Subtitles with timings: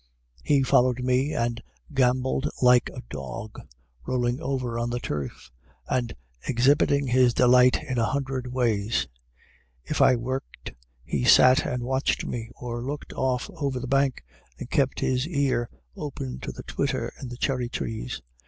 [0.43, 1.61] He followed me and
[1.93, 3.61] gamboled like a dog,
[4.03, 5.51] rolling over on the turf
[5.87, 6.11] and
[6.47, 9.07] exhibiting his delight in a hundred ways.
[9.83, 10.71] If I worked,
[11.03, 14.23] he sat and watched me, or looked off over the bank,
[14.57, 18.23] and kept his ear open to the twitter in the cherry trees.